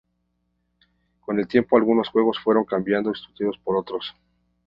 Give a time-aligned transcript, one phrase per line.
[1.19, 4.15] Con el tiempo, algunos juegos fueron cambiados y sustituidos por otros.